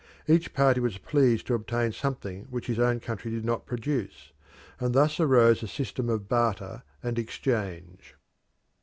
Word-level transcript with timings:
Each 0.27 0.51
party 0.51 0.79
was 0.79 0.97
pleased 0.97 1.45
to 1.45 1.53
obtain 1.53 1.91
something 1.91 2.45
which 2.49 2.65
his 2.65 2.79
own 2.79 2.99
country 2.99 3.29
did 3.29 3.45
not 3.45 3.67
produce, 3.67 4.31
and 4.79 4.95
thus 4.95 5.19
arose 5.19 5.61
a 5.61 5.67
system 5.67 6.09
of 6.09 6.27
barter 6.27 6.81
and 7.03 7.19
exchange. 7.19 8.15